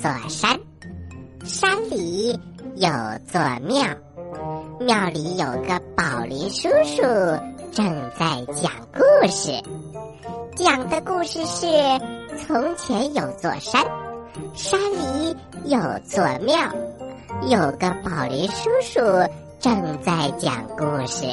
[0.00, 0.58] 座山，
[1.44, 2.32] 山里
[2.76, 2.88] 有
[3.30, 3.84] 座庙，
[4.80, 7.02] 庙里有个宝林叔叔
[7.70, 9.52] 正在讲故事。
[10.56, 11.66] 讲的故事是：
[12.38, 13.84] 从前有座山，
[14.54, 16.56] 山里有座庙，
[17.42, 19.00] 有个宝林叔叔
[19.58, 21.26] 正在讲故事。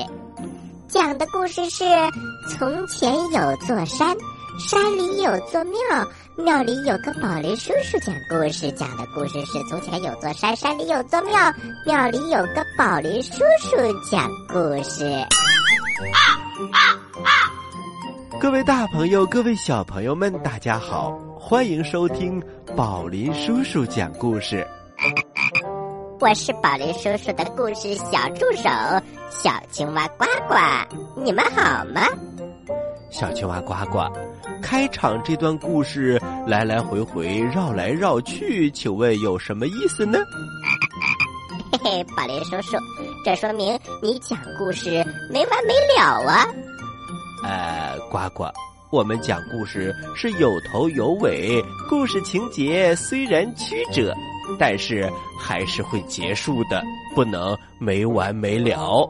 [0.89, 1.85] 讲的故事是：
[2.49, 4.13] 从前有座山。
[4.57, 8.71] 山里有座庙，庙里有个宝林叔叔讲故事。
[8.71, 11.53] 讲的故事是：从前有座山，山里有座庙，
[11.85, 13.77] 庙里有个宝林叔叔
[14.09, 15.05] 讲故事。
[18.39, 22.41] 各位大朋友，各位小朋友们，大家好，欢迎收听
[22.75, 24.67] 宝林叔叔讲故事。
[26.19, 28.69] 我是宝林叔叔的故事小助手
[29.29, 30.55] 小青蛙呱呱，
[31.21, 32.01] 你们好吗？
[33.09, 33.99] 小青蛙呱呱，
[34.61, 40.19] 开场这段故事来来回回绕来绕去，请问有什么意思呢？
[41.71, 42.77] 嘿嘿，宝林叔叔，
[43.23, 46.47] 这说明你讲故事没完没了啊！
[47.43, 48.45] 呃，呱呱，
[48.91, 54.13] 我们讲故事是有头有尾，故事情节虽然曲折，
[54.59, 55.09] 但是
[55.39, 56.83] 还是会结束的，
[57.15, 59.09] 不能没完没了。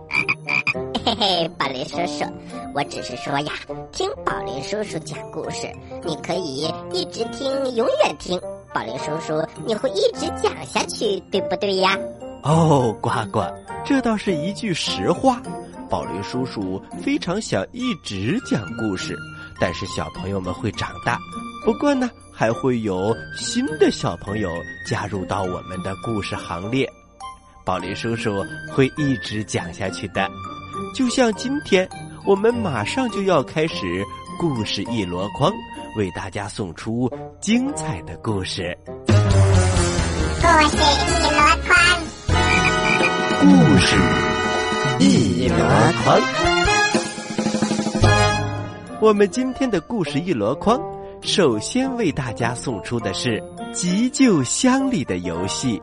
[1.08, 2.26] 嘿嘿，宝林叔叔，
[2.76, 3.54] 我只是说呀，
[3.94, 5.66] 听宝林叔叔讲故事，
[6.04, 8.38] 你可以一直听，永远听。
[8.74, 11.98] 宝林叔叔，你会一直讲下去，对不对呀？
[12.44, 13.42] 哦，呱呱，
[13.86, 15.42] 这倒是一句实话。
[15.90, 19.16] 宝林叔叔非常想一直讲故事，
[19.62, 21.18] 但是小朋友们会长大，
[21.64, 24.52] 不过呢，还会有新的小朋友
[24.86, 26.86] 加入到我们的故事行列。
[27.64, 30.30] 宝林叔叔会一直讲下去的。
[30.94, 31.88] 就像今天，
[32.26, 34.04] 我们马上就要开始
[34.40, 35.52] 故事一箩筐，
[35.96, 37.10] 为大家送出
[37.40, 38.78] 精彩的故事。
[39.08, 39.14] 故
[40.70, 41.78] 事一箩筐，
[43.42, 43.48] 故
[43.80, 43.96] 事
[45.00, 45.56] 一箩
[46.04, 46.20] 筐。
[49.00, 50.82] 我们今天的故事一箩筐，
[51.22, 53.40] 首先为大家送出的是
[53.72, 55.78] 《急救箱里的游戏》。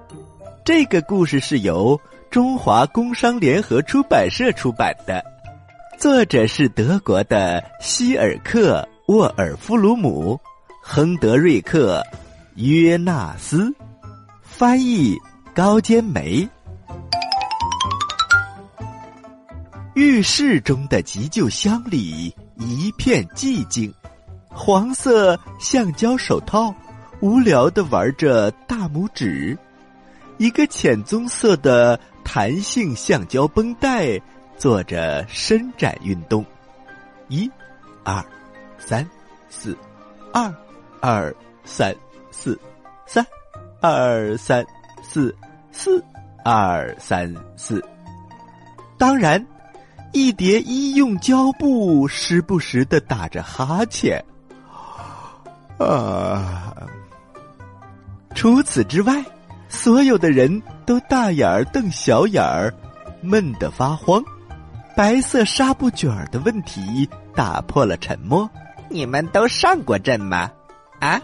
[0.64, 1.96] 这个故事是由。
[2.30, 5.24] 中华工商联合出版社出版的，
[5.98, 8.80] 作者是德国的希尔克·
[9.12, 10.38] 沃尔夫鲁姆，
[10.82, 12.00] 亨德瑞克·
[12.56, 13.72] 约纳斯，
[14.42, 15.16] 翻译
[15.54, 16.48] 高坚梅。
[19.94, 23.94] 浴室中的急救箱里一片寂静，
[24.48, 26.74] 黄色橡胶手套
[27.20, 29.56] 无聊的玩着大拇指，
[30.38, 32.00] 一个浅棕色的。
[32.24, 34.20] 弹性橡胶绷带
[34.56, 36.44] 做着伸展运动，
[37.28, 37.48] 一、
[38.02, 38.24] 二、
[38.78, 39.08] 三、
[39.48, 39.76] 四，
[40.32, 40.52] 二、
[41.00, 41.34] 二、
[41.64, 41.94] 三、
[42.30, 42.58] 四，
[43.06, 43.24] 三、
[43.80, 44.64] 二、三、
[45.02, 45.36] 四，
[45.70, 46.02] 四、
[46.44, 47.84] 二、三、四。
[48.98, 49.44] 当然，
[50.12, 54.24] 一叠医用胶布时不时的打着哈欠。
[55.78, 56.74] 啊，
[58.34, 59.24] 除此之外。
[59.74, 62.72] 所有的人都大眼儿瞪小眼儿，
[63.20, 64.22] 闷得发慌。
[64.96, 68.48] 白色纱布卷儿的问题打破了沉默。
[68.88, 70.50] 你们都上过阵吗？
[71.00, 71.20] 啊，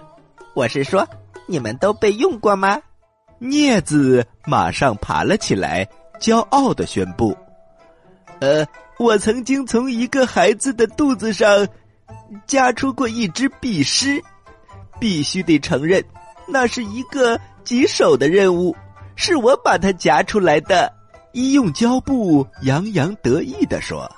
[0.55, 1.09] 我是说，
[1.47, 2.79] 你们都被用过吗？
[3.41, 5.89] 镊子马上爬了起来，
[6.21, 7.35] 骄傲的宣布
[8.41, 8.67] ：“呃，
[8.99, 11.67] 我曾经从一个孩子的肚子上
[12.47, 14.21] 夹出过一只壁虱，
[14.99, 16.05] 必须得承认，
[16.47, 18.75] 那是一个。”棘手的任务，
[19.17, 20.93] 是我把它夹出来的。
[21.33, 24.11] 医用胶布洋洋得意地说：“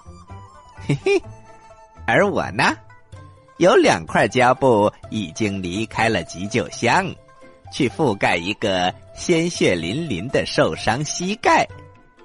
[0.87, 1.23] 嘿嘿，
[2.06, 2.75] 而我呢，
[3.59, 7.06] 有两块胶布已经离开了急救箱，
[7.71, 11.69] 去覆盖一个鲜血淋淋的受伤膝盖。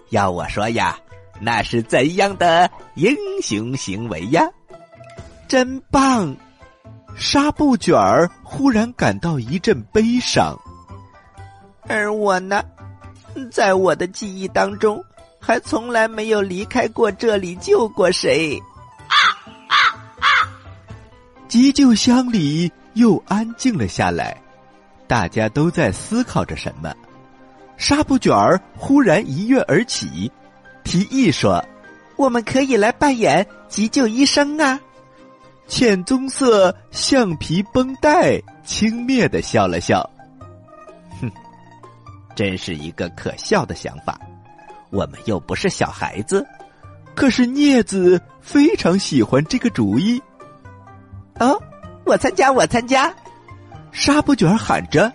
[0.10, 0.98] 要我说呀，
[1.42, 4.48] 那是怎样的英雄行为呀？
[5.50, 6.34] 真棒！”
[7.18, 10.58] 纱布卷儿忽然感到一阵悲伤。
[11.88, 12.63] 而我呢，
[13.51, 15.04] 在我的记忆当中，
[15.39, 18.62] 还从来没有离开过这里救过谁。
[19.07, 19.16] 啊
[19.68, 19.75] 啊
[20.19, 20.28] 啊！
[21.48, 24.36] 急救箱里又安静了下来，
[25.07, 26.94] 大家都在思考着什么。
[27.78, 30.31] 纱布卷儿忽然一跃而起，
[30.83, 31.63] 提议说
[32.18, 34.80] ：“我们可以来扮演急救医生啊！”
[35.69, 40.10] 浅棕色橡皮绷带轻蔑的笑了笑。
[42.38, 44.16] 真是一个可笑的想法，
[44.92, 46.45] 我们又不是小孩子。
[47.16, 50.22] 可是镊子非常喜欢这个主意。
[51.39, 51.60] 哦，
[52.06, 53.12] 我参加，我参加。
[53.92, 55.12] 纱布卷喊着：“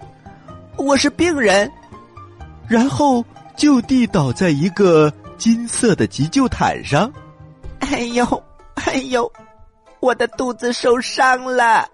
[0.77, 1.71] 我是病人。”
[2.67, 3.25] 然后
[3.57, 7.09] 就地倒在一个金色的急救毯上。
[7.79, 8.45] 哎呦，
[8.75, 9.33] 哎呦，
[10.01, 11.89] 我的肚子受伤了！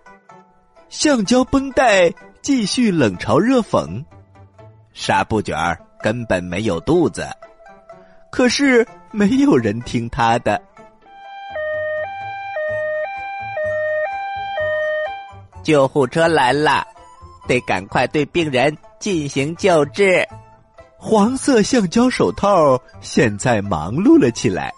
[0.89, 2.11] 橡胶绷带
[2.41, 4.03] 继续冷嘲热讽。
[5.01, 7.25] 纱布卷儿根本没有肚子，
[8.31, 10.61] 可是没有人听他的。
[15.63, 16.85] 救护车来了，
[17.47, 20.27] 得赶快对病人进行救治。
[20.97, 24.75] 黄色橡胶手套现在忙碌了起来，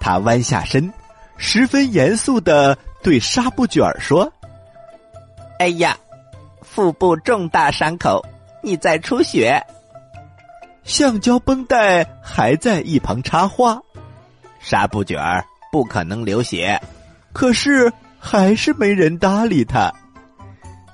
[0.00, 0.90] 他弯下身，
[1.36, 4.32] 十分严肃的对纱布卷儿说
[5.60, 5.94] ：“哎呀，
[6.62, 8.24] 腹部重大伤口，
[8.62, 9.60] 你在出血。”
[10.84, 13.80] 橡胶绷带还在一旁插花
[14.60, 16.80] ：“纱布卷儿不可能流血。”
[17.32, 19.92] 可是还是没人搭理他。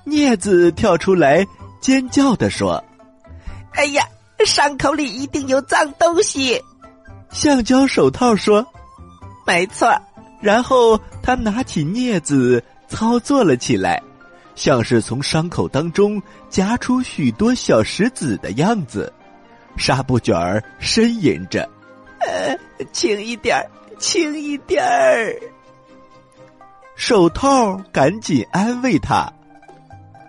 [0.04, 1.46] 镊子跳出来，
[1.80, 2.82] 尖叫的说
[3.72, 4.04] ：“哎呀，
[4.44, 6.62] 伤口里一定有脏东西！”
[7.32, 8.66] 橡胶手套说
[9.46, 9.90] ：“没错。”
[10.42, 14.02] 然后他拿起镊子操作了起来，
[14.56, 19.12] 像是从伤口当中夹出许多小石子的样子。
[19.76, 21.68] 纱布卷儿呻吟着
[22.26, 22.58] ：“呃，
[22.92, 25.36] 轻一点儿，轻一点儿。”
[26.96, 29.30] 手套赶紧安慰他。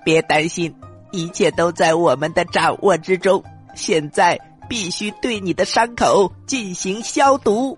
[0.04, 0.76] 别担心，
[1.12, 3.42] 一切都在我们的掌握之中。
[3.74, 4.38] 现在
[4.68, 7.78] 必须对你的伤口进行消毒。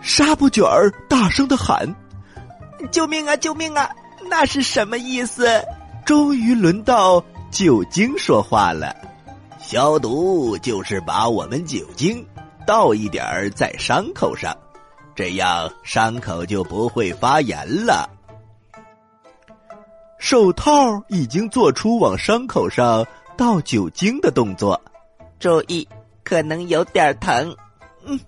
[0.00, 1.92] 纱布卷儿大声的喊
[2.92, 3.36] ：“救命啊！
[3.36, 3.90] 救命啊！”
[4.28, 5.46] 那是什么意思？
[6.04, 8.94] 终于轮到酒精说话了。
[9.58, 12.24] 消毒就是把我们酒精
[12.66, 14.56] 倒一点儿在伤口上，
[15.14, 18.08] 这样伤口就不会发炎了。
[20.18, 20.72] 手套
[21.08, 23.04] 已经做出往伤口上
[23.36, 24.80] 倒酒精的动作，
[25.38, 25.86] 注意，
[26.24, 27.54] 可能有点疼。
[28.04, 28.18] 嗯，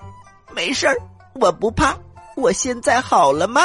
[0.54, 0.96] 没事儿，
[1.34, 1.96] 我不怕。
[2.36, 3.62] 我现在好了吗？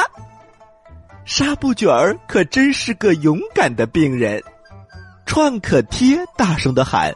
[1.25, 4.41] 纱布卷儿可真是个勇敢的病人。
[5.25, 7.13] 创可贴大声的喊：“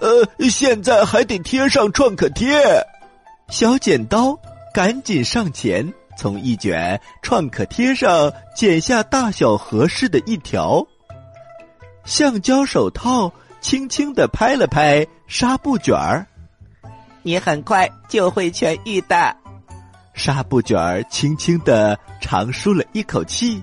[0.00, 2.60] 呃，现在还得贴上创可贴。”
[3.48, 4.38] 小剪刀
[4.72, 5.92] 赶紧上前。
[6.16, 10.86] 从一卷创可贴上剪下大小合适的一条，
[12.04, 16.24] 橡胶手套轻轻的拍了拍纱布卷儿，
[17.22, 19.36] 你很快就会痊愈的。
[20.14, 23.62] 纱布卷儿轻轻的长舒了一口气，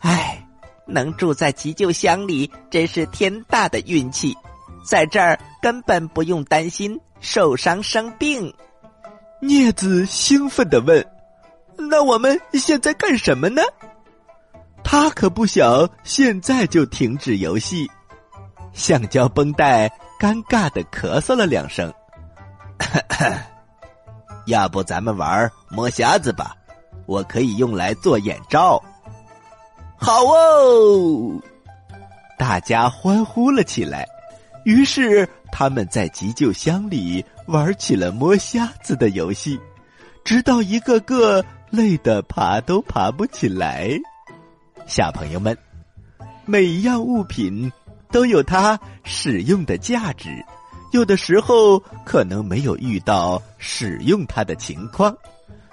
[0.00, 0.44] 唉，
[0.86, 4.36] 能住在急救箱里真是天大的运气，
[4.84, 8.52] 在这儿根本不用担心受伤生病。
[9.40, 11.06] 镊子兴奋的问。
[11.76, 13.60] 那我们现在干什么呢？
[14.82, 17.90] 他可不想现在就停止游戏。
[18.72, 19.88] 橡胶绷带
[20.20, 21.92] 尴尬的咳嗽了两声。
[24.46, 26.56] 要不咱们玩摸瞎子吧？
[27.06, 28.82] 我可以用来做眼罩。
[29.96, 31.40] 好哦！
[32.38, 34.06] 大家欢呼了起来。
[34.64, 39.60] 于是他们在急救箱里玩起了摸瞎子的游戏，
[40.24, 41.44] 直到一个个。
[41.70, 43.90] 累得爬都爬不起来，
[44.86, 45.58] 小朋友们，
[46.44, 47.72] 每一样物品
[48.12, 50.30] 都有它使用的价值，
[50.94, 55.12] 有的时候可能没有遇到使用它的情况，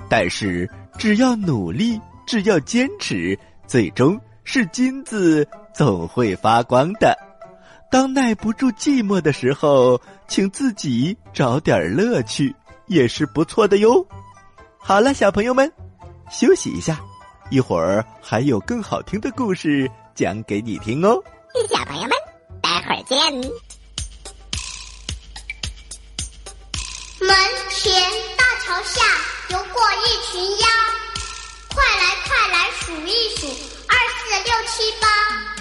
[0.10, 3.38] 但是只要努力，只要坚持，
[3.68, 7.16] 最终是金子总会发光的。
[7.92, 12.56] 当耐不住寂寞的时候，请自己找点乐趣，
[12.88, 14.04] 也是不错的哟。
[14.80, 15.72] 好了，小朋友们。
[16.32, 17.00] 休息一下，
[17.52, 21.22] 一会儿还有更好听的故事讲给你听哦。
[21.70, 22.12] 小朋友们，
[22.60, 23.52] 待会儿见。
[27.22, 27.30] 门
[27.70, 27.94] 前
[28.36, 29.00] 大桥下，
[29.50, 30.68] 游过一群鸭，
[31.68, 33.48] 快来快来数一数，
[33.88, 35.61] 二四六七八。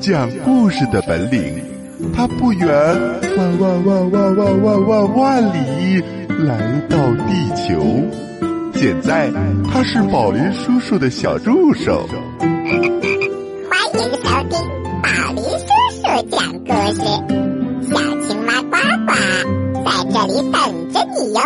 [0.00, 1.60] 讲故事的本领，
[2.14, 2.68] 他不远
[3.36, 6.00] 万万万万万万万万里
[6.46, 7.82] 来到地球。
[8.74, 9.28] 现在
[9.68, 12.06] 他是宝林叔叔的小助手。
[12.38, 12.48] 欢
[13.94, 14.58] 迎收听
[15.02, 17.02] 宝林叔叔讲故事，
[17.90, 19.12] 小青蛙呱呱
[19.84, 20.62] 在这里等
[20.92, 21.40] 着你哟。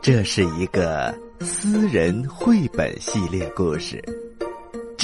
[0.00, 4.00] 这是一个私人绘本系列故事，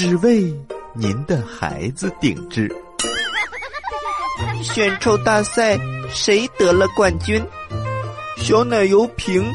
[0.01, 0.51] 只为
[0.95, 2.75] 您的孩子定制。
[4.63, 5.79] 选丑大赛
[6.11, 7.47] 谁得了冠军？
[8.39, 9.47] 小奶油瓶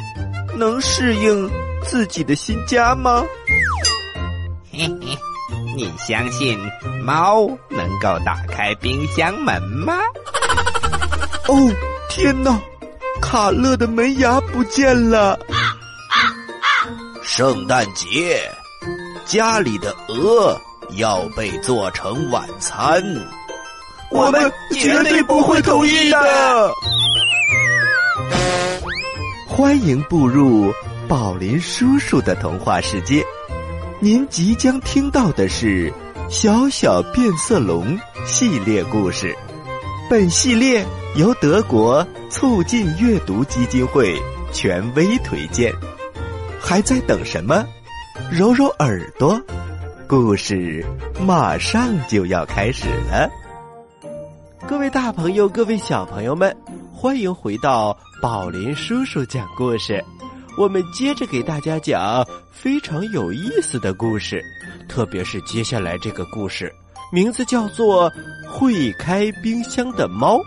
[0.55, 1.49] 能适应
[1.83, 3.25] 自己的新家吗？
[4.71, 5.17] 嘿嘿，
[5.75, 6.59] 你相信
[7.03, 9.97] 猫能够打开冰箱门吗？
[11.47, 11.73] 哦，
[12.07, 12.61] 天哪！
[13.19, 15.39] 卡乐的门牙不见了。
[17.23, 18.47] 圣诞节，
[19.25, 20.59] 家里的鹅
[20.97, 23.03] 要被做成晚餐。
[24.11, 26.71] 我们绝对不会同意的。
[29.47, 30.71] 欢迎步入
[31.07, 33.25] 宝林叔叔的童话世界。
[33.99, 35.91] 您即将听到的是
[36.29, 39.35] 《小小变色龙》系列故事。
[40.07, 44.15] 本系列由德国促进阅读基金会
[44.53, 45.73] 权威推荐。
[46.59, 47.65] 还在等什么？
[48.31, 49.39] 揉揉耳朵，
[50.07, 50.85] 故事
[51.19, 53.29] 马上就要开始了。
[54.65, 56.55] 各位大朋友，各位小朋友们，
[56.93, 60.03] 欢迎回到宝林叔叔讲故事。
[60.57, 64.41] 我们接着给大家讲非常有意思的故事，
[64.87, 66.73] 特别是接下来这个故事，
[67.11, 68.09] 名字叫做
[68.49, 70.37] 《会开冰箱的猫》。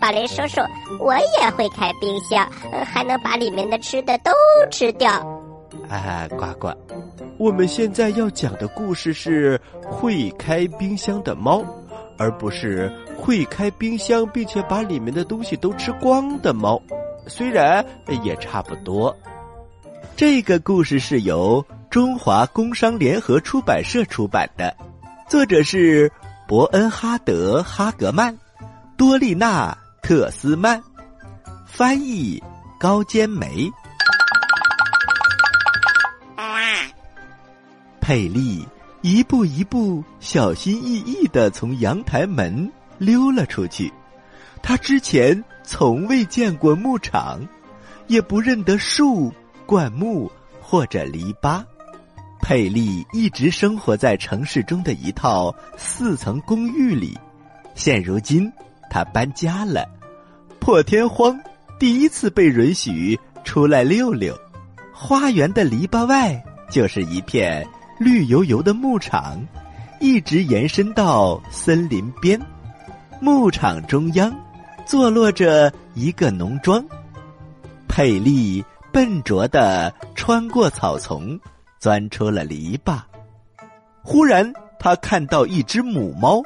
[0.00, 0.60] 宝林叔叔，
[0.98, 2.48] 我也会开冰箱，
[2.86, 4.30] 还能把里面的吃的都
[4.70, 5.35] 吃掉。
[5.88, 6.72] 啊，呱呱！
[7.38, 11.64] 我们现在要讲的故事是会开冰箱的猫，
[12.18, 16.80] 而不是会开冰箱并且把里面的东西都吃光的猫。
[17.26, 17.84] 虽然
[18.22, 19.14] 也差不多。
[20.16, 24.74] 这个故事是由中华工商联合出版社出版的，
[25.28, 26.10] 作者是
[26.48, 28.36] 伯恩哈德·哈格曼、
[28.96, 29.76] 多丽娜。
[30.02, 30.80] 特斯曼，
[31.66, 32.40] 翻译
[32.78, 33.68] 高坚梅。
[38.06, 38.64] 佩利
[39.02, 43.92] 一步一步小心翼翼的从阳台门溜了出去。
[44.62, 47.40] 他之前从未见过牧场，
[48.06, 49.32] 也不认得树、
[49.66, 51.64] 灌木或者篱笆。
[52.40, 57.18] 佩利一直生活在城市中的一套四层公寓里，
[57.74, 58.48] 现如今
[58.88, 59.84] 他搬家了。
[60.60, 61.36] 破天荒，
[61.76, 64.32] 第一次被允许出来溜溜。
[64.92, 67.66] 花园的篱笆外就是一片
[67.98, 69.46] 绿油油的牧场，
[70.00, 72.40] 一直延伸到森林边。
[73.20, 74.34] 牧场中央
[74.84, 76.84] 坐落着一个农庄。
[77.88, 81.40] 佩利笨拙的穿过草丛，
[81.78, 83.00] 钻出了篱笆。
[84.02, 86.42] 忽然，他看到一只母猫，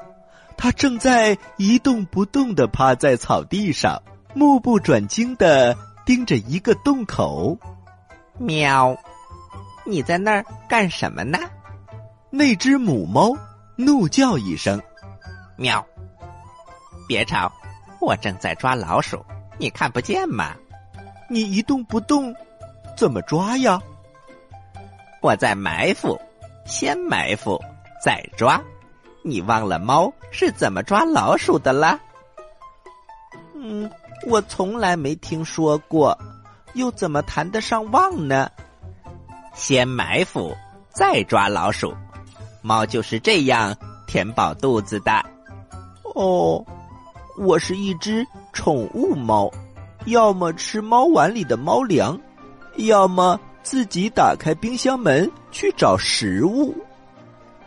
[0.57, 4.01] 它正在一动不动的趴在草地上。
[4.33, 5.77] 目不转睛的
[6.07, 7.59] 盯着一个洞口，
[8.39, 8.97] 喵！
[9.91, 11.39] 你在那儿干什么呢？
[12.31, 13.37] 那只母猫
[13.77, 14.81] 怒叫一声
[15.57, 15.85] ：“喵！
[17.09, 17.53] 别吵，
[18.01, 19.25] 我正在抓老鼠，
[19.59, 20.55] 你看不见吗？
[21.29, 22.35] 你一动不动，
[22.97, 23.81] 怎么抓呀？
[25.21, 26.21] 我在埋伏，
[26.65, 27.61] 先埋伏
[28.05, 28.61] 再抓。
[29.23, 31.99] 你忘了猫是怎么抓老鼠的啦？
[33.55, 33.91] 嗯。”
[34.27, 36.15] 我从来没听说过，
[36.75, 38.51] 又怎么谈得上忘呢？
[39.61, 40.57] 先埋伏，
[40.89, 41.93] 再抓老鼠，
[42.63, 43.77] 猫就是这样
[44.07, 45.13] 填饱肚子的。
[46.15, 46.65] 哦，
[47.37, 49.51] 我是一只宠物猫，
[50.07, 52.19] 要么吃猫碗里的猫粮，
[52.77, 56.75] 要么自己打开冰箱门去找食物。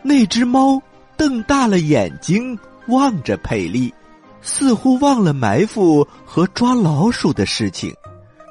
[0.02, 0.82] 那只猫
[1.16, 2.58] 瞪大了眼睛
[2.88, 3.94] 望着佩利。
[4.42, 7.94] 似乎忘了埋伏和抓老鼠的事情。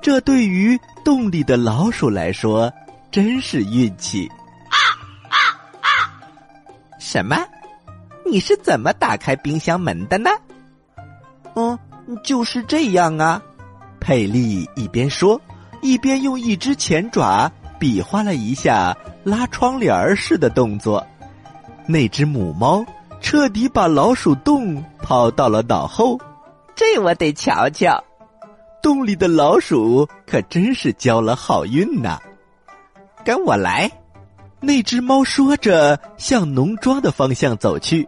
[0.02, 2.72] 这对于洞里的老鼠来说，
[3.14, 4.28] 真是运气。
[4.70, 4.78] 啊
[5.30, 5.38] 啊
[5.82, 5.88] 啊
[7.00, 7.38] 什么？
[8.26, 10.32] 你是怎么打开冰箱门的呢？
[11.54, 11.78] 嗯，
[12.24, 13.40] 就是这样啊。
[14.00, 15.40] 佩利一边说，
[15.84, 21.06] 一边用一只前爪比划了一下拉窗帘似的动作。
[21.86, 22.84] 那只母猫
[23.22, 26.20] 彻底把老鼠洞抛到了脑后。
[26.76, 28.04] 这我得瞧瞧。
[28.82, 32.20] 洞里的老鼠可真是交了好运呐！
[33.24, 33.92] 跟我来。
[34.60, 38.08] 那只猫说着，向农庄的方向走去。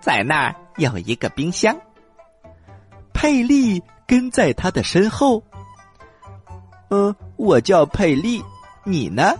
[0.00, 1.76] 在那儿有一个冰箱。
[3.12, 5.42] 佩利跟在他的身后。
[6.90, 8.42] 嗯，我叫佩利，
[8.84, 9.34] 你呢？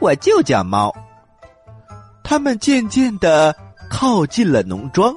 [0.00, 0.94] 我就叫猫。
[2.22, 3.54] 他们渐渐的
[3.90, 5.14] 靠近了农庄，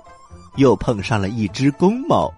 [0.55, 2.33] 又碰上了一只公猫。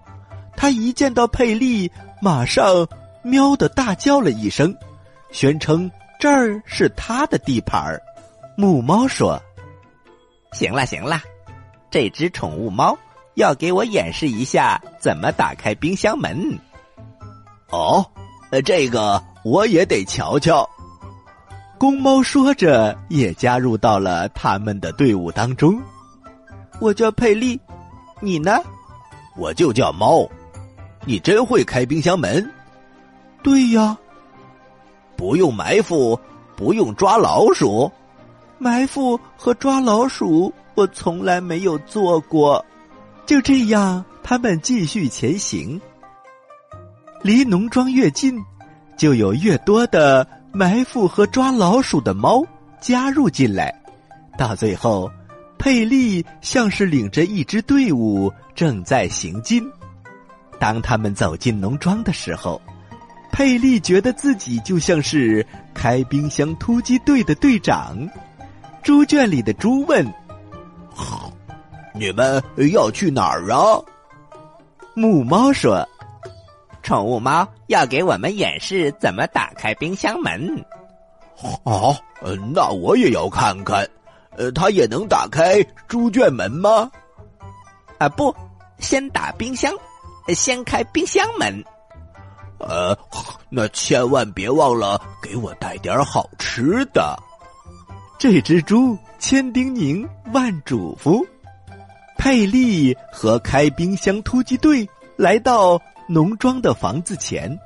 [0.56, 1.90] 他一见到佩利，
[2.20, 2.86] 马上
[3.22, 4.74] 喵的大叫了一声，
[5.30, 5.90] 宣称。
[6.20, 8.02] 这儿是他的地盘儿，
[8.54, 9.40] 母猫说
[10.52, 11.18] ：“行了行了，
[11.90, 12.96] 这只宠物猫
[13.36, 16.58] 要给我演示一下怎么打开冰箱门。”
[17.72, 18.04] 哦，
[18.66, 20.68] 这个我也得瞧瞧。
[21.78, 25.80] 公猫说着，也加入到了他们的队伍当中。
[26.80, 27.58] 我叫佩利，
[28.20, 28.58] 你呢？
[29.38, 30.28] 我就叫猫。
[31.06, 32.46] 你真会开冰箱门？
[33.42, 33.96] 对呀。
[35.20, 36.18] 不用埋伏，
[36.56, 37.92] 不用抓老鼠，
[38.56, 42.64] 埋伏和抓老鼠我从来没有做过。
[43.26, 45.78] 就这样，他们继续前行。
[47.20, 48.42] 离农庄越近，
[48.96, 52.42] 就有越多的埋伏和抓老鼠的猫
[52.80, 53.78] 加入进来。
[54.38, 55.10] 到最后，
[55.58, 59.62] 佩利像是领着一支队伍正在行进。
[60.58, 62.58] 当他们走进农庄的时候。
[63.40, 67.96] 佩利觉得自己就像是开冰箱突击队的队长。
[68.82, 70.06] 猪圈里的猪问
[71.96, 73.80] ：“你们要去哪儿啊？”
[74.92, 75.88] 母猫说
[76.84, 80.62] ：“宠物猫要给我们演示怎么打开冰箱门。”
[81.64, 81.96] 哦，
[82.52, 83.88] 那我也要看看。
[84.36, 86.90] 呃，它也能打开猪圈门吗？
[87.96, 88.36] 啊，不，
[88.80, 89.72] 先打冰箱，
[90.28, 91.64] 先开冰箱门。
[92.60, 92.96] 呃，
[93.48, 97.18] 那千万别忘了给我带点好吃的。
[98.18, 101.26] 这只猪千叮咛万嘱咐。
[102.18, 107.58] 佩利和开冰箱突击队来到农庄的房子前，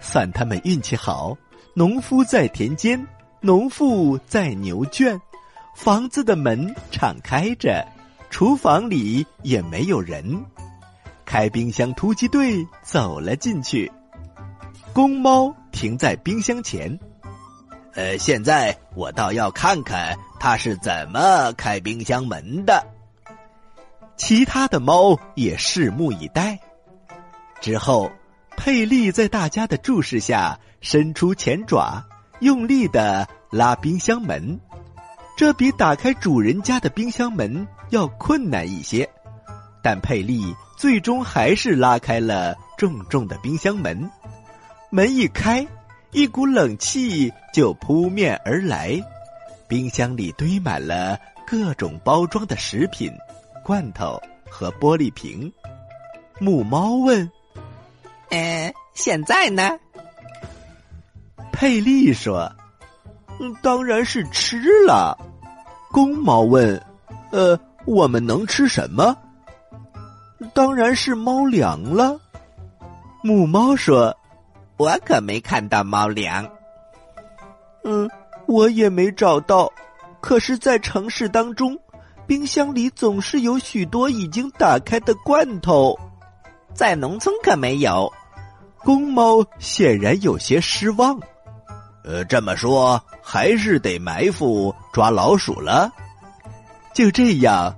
[0.00, 1.36] 算他们运气好。
[1.74, 3.06] 农夫在田间，
[3.40, 5.20] 农妇在牛圈，
[5.76, 7.86] 房子的门敞开着，
[8.30, 10.44] 厨房里也没有人。
[11.24, 13.90] 开冰箱突击队走了进去。
[14.94, 17.00] 公猫停在冰箱前，
[17.94, 22.86] 呃，现在我倒要看看它是怎么开冰箱门的。
[24.16, 26.60] 其他的猫也拭目以待。
[27.60, 28.12] 之后，
[28.56, 32.04] 佩利在大家的注视下伸出前爪，
[32.38, 34.60] 用力的拉冰箱门。
[35.36, 39.10] 这比打开主人家的冰箱门要困难一些，
[39.82, 44.08] 但佩利最终还是拉开了重重的冰箱门。
[44.94, 45.66] 门一开，
[46.12, 48.96] 一股冷气就扑面而来，
[49.66, 53.12] 冰箱里堆满了各种包装的食品、
[53.64, 55.52] 罐头和玻璃瓶。
[56.38, 57.28] 母猫问
[58.30, 59.76] ：“呃，现在呢？”
[61.50, 62.48] 佩利说
[63.40, 65.18] ：“嗯，当然是吃了。”
[65.90, 66.80] 公猫问
[67.32, 69.16] ：“呃，我们能吃什么
[70.54, 72.16] ？”“当然是猫粮了。”
[73.24, 74.16] 母猫说。
[74.76, 76.48] 我可没看到猫粮。
[77.84, 78.10] 嗯，
[78.46, 79.72] 我也没找到。
[80.20, 81.78] 可是，在城市当中，
[82.26, 85.98] 冰箱里总是有许多已经打开的罐头。
[86.72, 88.12] 在农村可没有。
[88.78, 91.18] 公猫显然有些失望。
[92.04, 95.90] 呃，这么说，还是得埋伏抓老鼠了。
[96.92, 97.74] 就这样，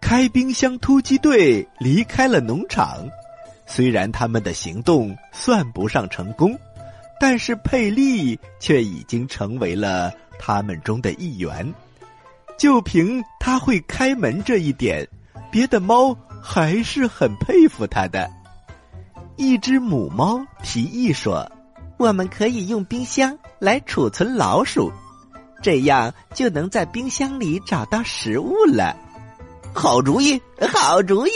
[0.00, 3.08] 开冰箱突击队离开了农场。
[3.72, 6.58] 虽然他们的行动算不上成功，
[7.20, 11.72] 但是佩利却已经成为了他们中的一员。
[12.58, 15.08] 就凭他会开门这一点，
[15.52, 18.28] 别的猫还是很佩服他的。
[19.36, 21.50] 一只母猫提议说
[21.96, 24.92] ：“我们可以用冰箱来储存老鼠，
[25.62, 28.96] 这样就能在冰箱里找到食物了。”
[29.72, 30.42] 好主意，
[30.74, 31.30] 好主意。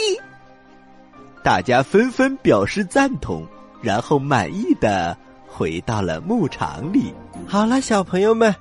[1.45, 3.47] 大家纷纷表示赞同，
[3.79, 7.13] 然后满意的回到了牧场里。
[7.47, 8.51] 好了，小朋友们，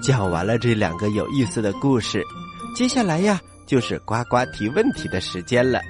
[0.00, 2.22] 讲完了这两个有意思的故事，
[2.72, 5.80] 接下来呀就是呱呱提问题的时间了，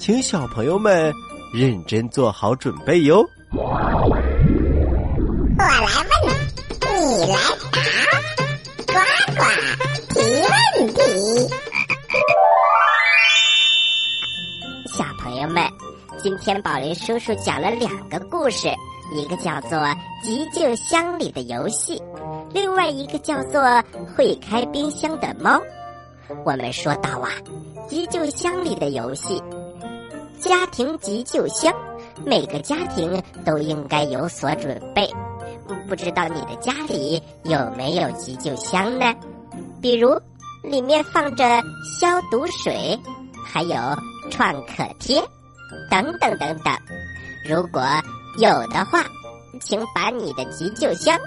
[0.00, 1.12] 请小朋友们
[1.52, 3.22] 认真做好准备哟。
[3.52, 4.22] 我来问，
[6.96, 7.36] 你来
[8.86, 8.94] 答，呱
[9.36, 9.42] 呱
[10.14, 10.59] 提问
[16.22, 18.68] 今天宝林叔叔讲了两个故事，
[19.14, 19.78] 一个叫做
[20.22, 21.96] 《急救箱里的游戏》，
[22.52, 23.62] 另外一个叫做
[24.14, 25.52] 《会开冰箱的猫》。
[26.44, 27.30] 我们说到啊，
[27.88, 29.42] 急救箱里的游戏，
[30.38, 31.72] 家庭急救箱，
[32.26, 35.08] 每个家庭都应该有所准备。
[35.88, 39.14] 不知道你的家里有没有急救箱呢？
[39.80, 40.20] 比如，
[40.62, 41.44] 里面放着
[41.98, 42.98] 消毒水，
[43.42, 43.74] 还有
[44.30, 45.22] 创可贴，
[45.90, 46.74] 等等等等。
[47.48, 47.82] 如果
[48.38, 49.04] 有的话，
[49.60, 51.18] 请把你的急救箱，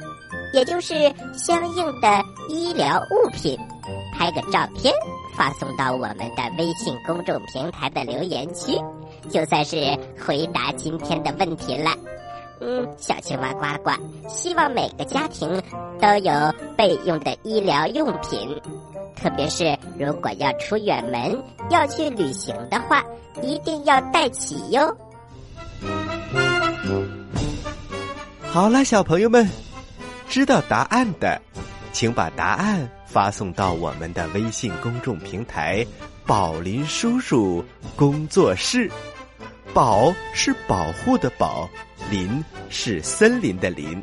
[0.53, 0.93] 也就是
[1.33, 3.59] 相应的医疗物品，
[4.13, 4.93] 拍个照片
[5.35, 8.79] 发送到我们的微信公众平台的留言区，
[9.29, 9.75] 就算是
[10.25, 11.91] 回答今天的问题了。
[12.65, 13.91] 嗯，小青蛙呱呱，
[14.29, 15.61] 希望每个家庭
[15.99, 16.31] 都有
[16.77, 18.57] 备用的医疗用品，
[19.17, 21.37] 特别是如果要出远门、
[21.69, 23.03] 要去旅行的话，
[23.41, 24.95] 一定要带齐哟。
[28.43, 29.45] 好了，小朋友们，
[30.29, 31.41] 知道答案的，
[31.91, 35.85] 请把答案发送到我们的微信公众平台
[36.25, 37.61] “宝林叔叔
[37.97, 38.89] 工作室”。
[39.73, 41.67] 宝是保护的保，
[42.09, 44.01] 林是森林的林。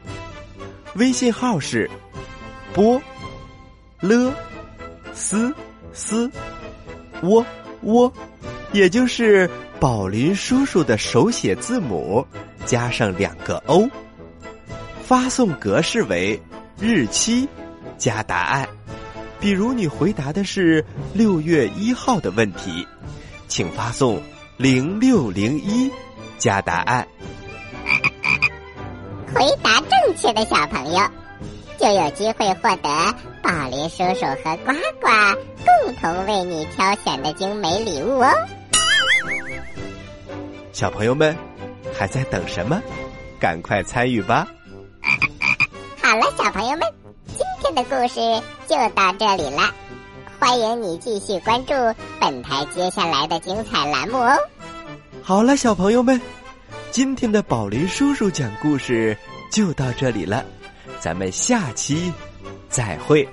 [0.94, 1.88] 微信号是
[2.72, 3.00] 波
[4.00, 4.34] 了
[5.14, 5.54] 斯
[5.92, 6.30] 斯
[7.22, 7.44] 窝
[7.82, 8.12] 窝，
[8.72, 12.26] 也就是宝林叔叔的手写字母
[12.66, 13.88] 加上两个 O。
[15.02, 16.40] 发送格式为
[16.78, 17.48] 日期
[17.98, 18.68] 加答案。
[19.38, 20.84] 比如你回答的是
[21.14, 22.86] 六月一号的问题，
[23.48, 24.20] 请发送。
[24.56, 25.90] 零六零一
[26.36, 27.08] 加答案，
[29.34, 31.00] 回答正确的小朋友
[31.78, 35.08] 就有机会获得宝林叔叔和呱呱
[35.64, 38.28] 共同为你挑选的精美礼物哦。
[40.72, 41.36] 小朋友们
[41.96, 42.80] 还在等什么？
[43.38, 44.46] 赶快参与吧！
[46.02, 46.80] 好了，小朋友们，
[47.28, 48.20] 今天的故事
[48.66, 49.72] 就到这里了。
[50.38, 51.72] 欢迎你继续关注
[52.18, 54.36] 本台接下来的精彩栏目哦。
[55.22, 56.20] 好了，小朋友们，
[56.92, 59.16] 今天的宝林叔叔讲故事
[59.48, 60.44] 就到这里了，
[60.98, 62.12] 咱们下期
[62.68, 63.26] 再会。